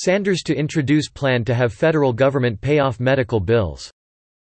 Sanders 0.00 0.42
to 0.44 0.54
introduce 0.54 1.08
plan 1.08 1.44
to 1.44 1.54
have 1.56 1.72
federal 1.72 2.12
government 2.12 2.60
pay 2.60 2.78
off 2.78 3.00
medical 3.00 3.40
bills. 3.40 3.90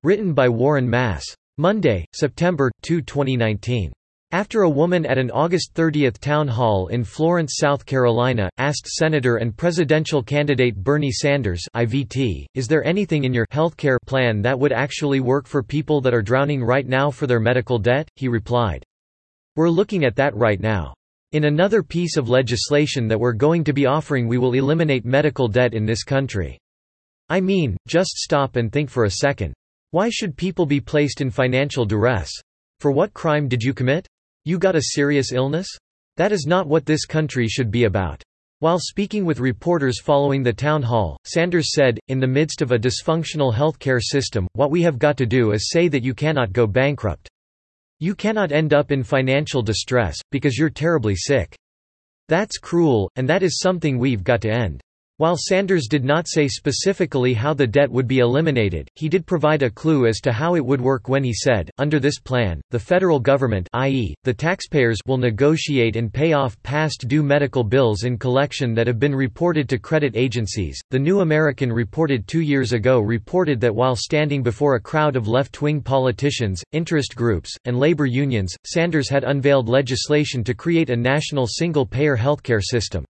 Written 0.03 0.33
by 0.33 0.49
Warren 0.49 0.89
Mass. 0.89 1.23
Monday, 1.57 2.03
September 2.13 2.69
2, 2.81 3.01
2019. 3.01 3.93
After 4.31 4.63
a 4.63 4.69
woman 4.69 5.05
at 5.05 5.17
an 5.17 5.31
August 5.31 5.71
30 5.75 6.11
town 6.11 6.49
hall 6.49 6.87
in 6.87 7.05
Florence, 7.05 7.53
South 7.55 7.85
Carolina, 7.85 8.49
asked 8.57 8.85
Senator 8.85 9.37
and 9.37 9.55
presidential 9.55 10.21
candidate 10.21 10.75
Bernie 10.75 11.09
Sanders 11.09 11.63
IVT, 11.73 12.45
is 12.53 12.67
there 12.67 12.83
anything 12.83 13.23
in 13.23 13.33
your 13.33 13.47
healthcare 13.47 13.97
plan 14.05 14.41
that 14.41 14.59
would 14.59 14.73
actually 14.73 15.21
work 15.21 15.47
for 15.47 15.63
people 15.63 16.01
that 16.01 16.13
are 16.13 16.21
drowning 16.21 16.61
right 16.61 16.85
now 16.85 17.09
for 17.09 17.27
their 17.27 17.39
medical 17.39 17.79
debt, 17.79 18.09
he 18.17 18.27
replied. 18.27 18.83
We're 19.55 19.69
looking 19.69 20.03
at 20.03 20.17
that 20.17 20.35
right 20.35 20.59
now. 20.59 20.93
In 21.31 21.43
another 21.43 21.83
piece 21.83 22.17
of 22.17 22.27
legislation 22.27 23.07
that 23.07 23.19
we're 23.19 23.33
going 23.33 23.63
to 23.65 23.73
be 23.73 23.85
offering 23.85 24.27
we 24.27 24.39
will 24.39 24.53
eliminate 24.53 25.05
medical 25.05 25.47
debt 25.47 25.75
in 25.75 25.85
this 25.85 26.03
country. 26.03 26.57
I 27.29 27.39
mean, 27.39 27.77
just 27.87 28.17
stop 28.17 28.55
and 28.55 28.71
think 28.71 28.89
for 28.89 29.03
a 29.03 29.11
second. 29.11 29.53
Why 29.91 30.09
should 30.09 30.35
people 30.35 30.65
be 30.65 30.81
placed 30.81 31.21
in 31.21 31.29
financial 31.29 31.85
duress? 31.85 32.31
For 32.79 32.89
what 32.89 33.13
crime 33.13 33.47
did 33.47 33.61
you 33.61 33.75
commit? 33.75 34.07
You 34.43 34.57
got 34.57 34.75
a 34.75 34.81
serious 34.95 35.31
illness? 35.31 35.67
That 36.17 36.31
is 36.31 36.47
not 36.47 36.65
what 36.65 36.87
this 36.87 37.05
country 37.05 37.47
should 37.47 37.69
be 37.69 37.83
about. 37.83 38.23
While 38.57 38.79
speaking 38.79 39.23
with 39.23 39.39
reporters 39.39 40.01
following 40.01 40.41
the 40.41 40.51
town 40.51 40.81
hall, 40.81 41.15
Sanders 41.25 41.73
said, 41.75 41.99
in 42.07 42.19
the 42.19 42.25
midst 42.25 42.63
of 42.63 42.71
a 42.71 42.79
dysfunctional 42.79 43.53
healthcare 43.53 44.01
system, 44.01 44.47
what 44.53 44.71
we 44.71 44.81
have 44.81 44.97
got 44.97 45.15
to 45.17 45.27
do 45.27 45.51
is 45.51 45.69
say 45.69 45.89
that 45.89 46.03
you 46.03 46.15
cannot 46.15 46.53
go 46.53 46.65
bankrupt. 46.65 47.29
You 48.01 48.15
cannot 48.15 48.51
end 48.51 48.73
up 48.73 48.91
in 48.91 49.03
financial 49.03 49.61
distress, 49.61 50.15
because 50.31 50.57
you're 50.57 50.69
terribly 50.69 51.15
sick. 51.15 51.53
That's 52.29 52.57
cruel, 52.57 53.11
and 53.15 53.27
that 53.27 53.43
is 53.43 53.59
something 53.59 53.97
we've 53.97 54.23
got 54.23 54.41
to 54.41 54.49
end. 54.49 54.81
While 55.19 55.35
Sanders 55.35 55.89
did 55.89 56.05
not 56.05 56.29
say 56.29 56.47
specifically 56.47 57.33
how 57.33 57.53
the 57.53 57.67
debt 57.67 57.91
would 57.91 58.07
be 58.07 58.19
eliminated, 58.19 58.87
he 58.95 59.09
did 59.09 59.27
provide 59.27 59.63
a 59.63 59.69
clue 59.69 60.07
as 60.07 60.21
to 60.21 60.31
how 60.31 60.55
it 60.55 60.65
would 60.65 60.79
work 60.79 61.09
when 61.09 61.25
he 61.25 61.33
said, 61.33 61.69
under 61.77 61.99
this 61.99 62.19
plan, 62.19 62.61
the 62.71 62.79
federal 62.79 63.19
government 63.19 63.67
i.e., 63.73 64.15
the 64.23 64.33
taxpayers 64.33 64.97
will 65.05 65.17
negotiate 65.17 65.97
and 65.97 66.13
pay 66.13 66.31
off 66.31 66.55
past 66.63 67.09
due 67.09 67.21
medical 67.21 67.65
bills 67.65 68.05
in 68.05 68.17
collection 68.17 68.73
that 68.73 68.87
have 68.87 68.97
been 68.97 69.13
reported 69.13 69.67
to 69.67 69.77
credit 69.77 70.15
agencies. 70.15 70.79
The 70.89 70.99
New 70.99 71.19
American 71.19 71.69
reported 71.69 72.25
two 72.25 72.39
years 72.39 72.71
ago 72.71 73.01
reported 73.01 73.59
that 73.59 73.75
while 73.75 73.97
standing 73.97 74.41
before 74.41 74.75
a 74.75 74.81
crowd 74.81 75.17
of 75.17 75.27
left-wing 75.27 75.81
politicians, 75.81 76.63
interest 76.71 77.17
groups, 77.17 77.53
and 77.65 77.77
labor 77.77 78.05
unions, 78.05 78.55
Sanders 78.65 79.09
had 79.09 79.25
unveiled 79.25 79.67
legislation 79.67 80.45
to 80.45 80.53
create 80.53 80.89
a 80.89 80.95
national 80.95 81.45
single-payer 81.45 82.15
healthcare 82.15 82.63
system. 82.63 83.03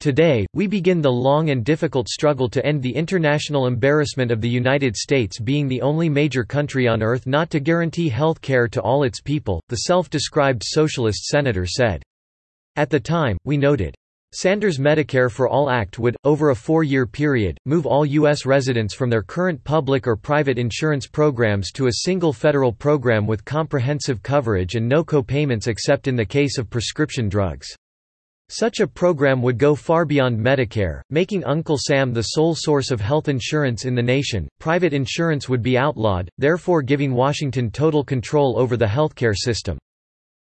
Today, 0.00 0.46
we 0.54 0.66
begin 0.66 1.02
the 1.02 1.12
long 1.12 1.50
and 1.50 1.62
difficult 1.62 2.08
struggle 2.08 2.48
to 2.48 2.64
end 2.64 2.82
the 2.82 2.96
international 2.96 3.66
embarrassment 3.66 4.30
of 4.30 4.40
the 4.40 4.48
United 4.48 4.96
States 4.96 5.38
being 5.38 5.68
the 5.68 5.82
only 5.82 6.08
major 6.08 6.42
country 6.42 6.88
on 6.88 7.02
earth 7.02 7.26
not 7.26 7.50
to 7.50 7.60
guarantee 7.60 8.08
health 8.08 8.40
care 8.40 8.66
to 8.66 8.80
all 8.80 9.02
its 9.02 9.20
people, 9.20 9.62
the 9.68 9.82
self-described 9.82 10.62
socialist 10.64 11.26
senator 11.26 11.66
said. 11.66 12.02
At 12.76 12.88
the 12.88 12.98
time, 12.98 13.36
we 13.44 13.58
noted, 13.58 13.94
Sanders' 14.32 14.78
Medicare 14.78 15.30
for 15.30 15.50
All 15.50 15.68
Act 15.68 15.98
would, 15.98 16.16
over 16.24 16.48
a 16.48 16.56
four-year 16.56 17.06
period, 17.06 17.58
move 17.66 17.84
all 17.84 18.06
U.S. 18.06 18.46
residents 18.46 18.94
from 18.94 19.10
their 19.10 19.22
current 19.22 19.62
public 19.64 20.06
or 20.06 20.16
private 20.16 20.58
insurance 20.58 21.06
programs 21.06 21.70
to 21.72 21.88
a 21.88 21.92
single 22.04 22.32
federal 22.32 22.72
program 22.72 23.26
with 23.26 23.44
comprehensive 23.44 24.22
coverage 24.22 24.76
and 24.76 24.88
no 24.88 25.04
co-payments 25.04 25.66
except 25.66 26.08
in 26.08 26.16
the 26.16 26.24
case 26.24 26.56
of 26.56 26.70
prescription 26.70 27.28
drugs. 27.28 27.76
Such 28.52 28.80
a 28.80 28.86
program 28.88 29.42
would 29.42 29.58
go 29.58 29.76
far 29.76 30.04
beyond 30.04 30.36
Medicare, 30.36 31.02
making 31.08 31.44
Uncle 31.44 31.78
Sam 31.78 32.12
the 32.12 32.22
sole 32.22 32.56
source 32.56 32.90
of 32.90 33.00
health 33.00 33.28
insurance 33.28 33.84
in 33.84 33.94
the 33.94 34.02
nation. 34.02 34.48
Private 34.58 34.92
insurance 34.92 35.48
would 35.48 35.62
be 35.62 35.78
outlawed, 35.78 36.28
therefore 36.36 36.82
giving 36.82 37.14
Washington 37.14 37.70
total 37.70 38.02
control 38.02 38.58
over 38.58 38.76
the 38.76 38.86
healthcare 38.86 39.36
system. 39.36 39.78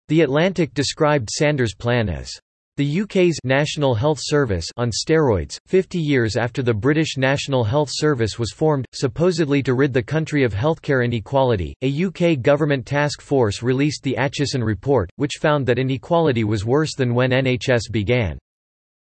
The 0.08 0.22
Atlantic 0.22 0.72
described 0.72 1.28
Sanders' 1.28 1.74
plan 1.74 2.08
as 2.08 2.32
the 2.78 3.00
UK's 3.00 3.36
National 3.42 3.92
Health 3.92 4.20
Service 4.22 4.64
on 4.76 4.92
steroids, 4.92 5.58
50 5.66 5.98
years 5.98 6.36
after 6.36 6.62
the 6.62 6.72
British 6.72 7.16
National 7.16 7.64
Health 7.64 7.90
Service 7.90 8.38
was 8.38 8.52
formed, 8.52 8.86
supposedly 8.94 9.64
to 9.64 9.74
rid 9.74 9.92
the 9.92 10.00
country 10.00 10.44
of 10.44 10.54
healthcare 10.54 11.04
inequality, 11.04 11.74
a 11.82 12.04
UK 12.04 12.40
government 12.40 12.86
task 12.86 13.20
force 13.20 13.64
released 13.64 14.04
the 14.04 14.14
Acheson 14.16 14.64
Report, 14.64 15.10
which 15.16 15.38
found 15.40 15.66
that 15.66 15.80
inequality 15.80 16.44
was 16.44 16.64
worse 16.64 16.94
than 16.94 17.14
when 17.14 17.32
NHS 17.32 17.90
began. 17.90 18.38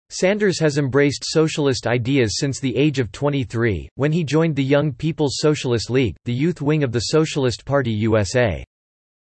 Sanders 0.10 0.60
has 0.60 0.80
embraced 0.80 1.24
socialist 1.24 1.86
ideas 1.86 2.40
since 2.40 2.60
the 2.60 2.76
age 2.76 2.98
of 2.98 3.12
23, 3.12 3.90
when 3.94 4.12
he 4.12 4.24
joined 4.24 4.56
the 4.56 4.64
Young 4.64 4.92
People's 4.92 5.36
Socialist 5.38 5.92
League, 5.92 6.16
the 6.26 6.34
youth 6.34 6.64
wing 6.64 6.84
of 6.84 6.92
the 6.92 7.12
Socialist 7.12 7.64
Party 7.64 7.92
USA. 7.92 8.64